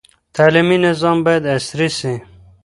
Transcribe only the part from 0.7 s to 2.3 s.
نظام باید عصري سي.